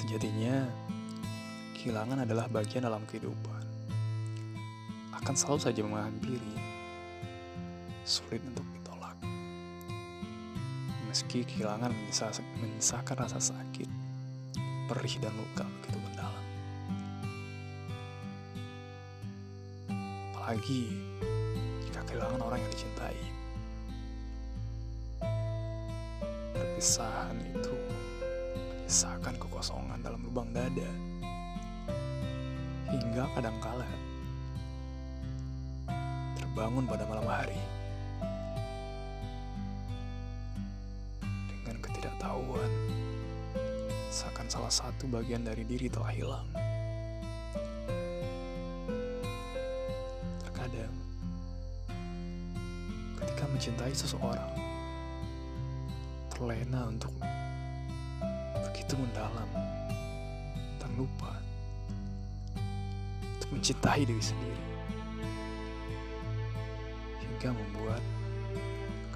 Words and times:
Sejatinya, 0.00 0.64
kehilangan 1.76 2.24
adalah 2.24 2.48
bagian 2.48 2.88
dalam 2.88 3.04
kehidupan. 3.04 3.60
Akan 5.12 5.36
selalu 5.36 5.60
saja 5.60 5.84
menghampiri, 5.84 6.56
sulit 8.08 8.40
untuk 8.48 8.64
ditolak. 8.72 9.12
Meski 11.04 11.44
kehilangan 11.44 11.92
menyisakan 12.64 13.16
rasa 13.28 13.52
sakit, 13.52 13.92
perih 14.88 15.20
dan 15.20 15.36
luka 15.36 15.68
begitu 15.68 16.00
mendalam. 16.00 16.46
Apalagi 20.32 20.96
jika 21.84 22.00
kehilangan 22.08 22.40
orang 22.40 22.56
yang 22.56 22.72
dicintai. 22.72 23.20
Perpisahan 26.56 27.36
itu 27.52 27.76
menyisakan 28.80 29.36
dalam 30.00 30.20
lubang 30.24 30.48
dada. 30.52 30.90
Hingga 32.90 33.24
kadangkala 33.38 33.86
terbangun 36.60 36.84
pada 36.84 37.06
malam 37.06 37.24
hari 37.24 37.62
dengan 41.62 41.78
ketidaktahuan 41.78 42.72
seakan 44.10 44.50
salah 44.50 44.68
satu 44.68 45.06
bagian 45.06 45.46
dari 45.46 45.62
diri 45.62 45.86
telah 45.86 46.10
hilang. 46.10 46.48
Terkadang 50.42 50.94
ketika 53.22 53.44
mencintai 53.46 53.94
seseorang 53.94 54.52
terlena 56.34 56.90
untuk 56.90 57.14
begitu 58.68 58.98
mendalam 58.98 59.48
lupa 61.00 61.32
untuk 63.24 63.48
mencintai 63.56 64.04
diri 64.04 64.20
sendiri 64.20 64.64
hingga 67.24 67.56
membuat 67.56 68.04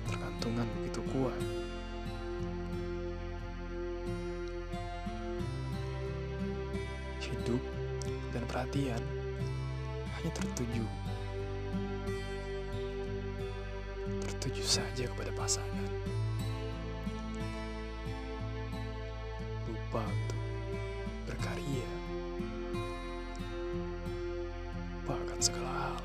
ketergantungan 0.00 0.64
begitu 0.80 1.00
kuat. 1.12 1.42
Hidup 7.20 7.60
dan 8.32 8.42
perhatian 8.48 9.02
hanya 10.16 10.30
tertuju 10.32 10.88
tertuju 14.24 14.64
saja 14.64 15.04
kepada 15.04 15.36
pasangan. 15.36 15.92
Lupa 19.68 20.00
untuk 20.00 20.33
berkarya. 21.44 21.88
Lupakan 25.04 25.40
segala 25.44 25.92
hal. 25.92 25.96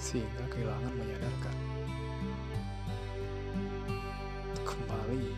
Sehingga 0.00 0.44
kehilangan 0.48 0.88
menyadarkan. 0.96 1.56
Kembali. 4.64 5.28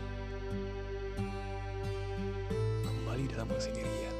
Kembali 2.87 3.23
dalam 3.35 3.51
kesendirian. 3.51 4.15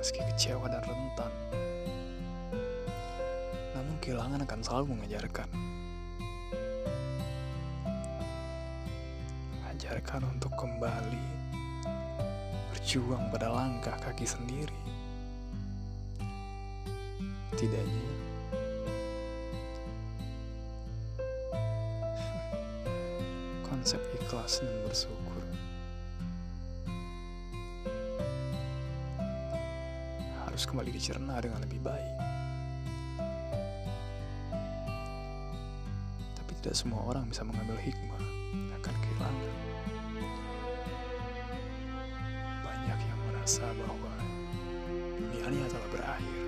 Meski 0.00 0.24
kecewa 0.24 0.72
dan 0.72 0.88
rentan. 0.88 1.32
Namun 3.76 3.96
kehilangan 4.00 4.40
akan 4.40 4.60
selalu 4.64 4.96
mengajarkan. 4.96 5.52
Mengajarkan 9.94 10.26
untuk 10.26 10.50
kembali 10.58 11.22
berjuang 12.74 13.30
pada 13.30 13.46
langkah 13.46 13.94
kaki 14.02 14.26
sendiri. 14.26 14.74
Tidaknya, 17.54 18.10
konsep 23.70 24.02
ikhlas 24.18 24.66
dan 24.66 24.74
bersyukur 24.82 25.46
harus 30.42 30.66
kembali 30.66 30.90
dicerna 30.90 31.38
dengan 31.38 31.62
lebih 31.62 31.78
baik. 31.86 32.18
Tapi 36.34 36.50
tidak 36.66 36.74
semua 36.74 36.98
orang 37.06 37.30
bisa 37.30 37.46
mengambil 37.46 37.78
hikmah 37.78 38.22
akan 38.82 38.94
kehilangan. 38.98 39.63
Merasa 43.44 43.68
bahwa 43.76 44.08
dunianya 45.20 45.68
telah 45.68 45.88
berakhir. 45.92 46.44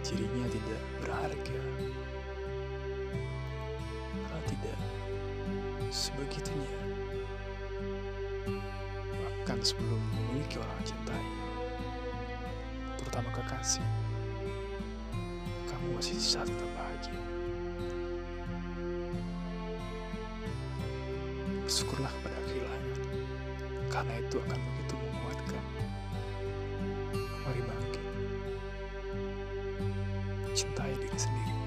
Dirinya 0.00 0.48
tidak 0.48 0.82
berharga. 1.04 1.62
Kalau 4.08 4.44
tidak 4.48 4.78
sebegitunya. 5.92 6.80
Bahkan 9.20 9.58
sebelum 9.60 10.00
memiliki 10.00 10.56
orang 10.64 10.80
cintai, 10.88 11.28
terutama 12.96 13.28
kekasih, 13.36 13.84
kamu 15.68 16.00
masih 16.00 16.16
bisa 16.16 16.40
tetap 16.40 16.72
bahagia. 16.72 17.20
Bersyukurlah 21.68 22.08
kepada 22.08 22.33
karena 23.94 24.18
itu 24.18 24.42
akan 24.42 24.58
begitu 24.58 24.94
menguatkan. 24.98 25.64
Mari 27.46 27.62
bangkit, 27.62 28.04
cintai 30.50 30.90
diri 30.98 31.14
sendiri. 31.14 31.63